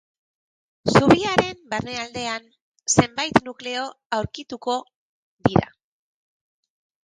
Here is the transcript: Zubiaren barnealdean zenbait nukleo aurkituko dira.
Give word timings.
Zubiaren 0.93 1.59
barnealdean 1.73 2.49
zenbait 2.95 3.41
nukleo 3.51 3.87
aurkituko 4.21 4.81
dira. 5.53 5.71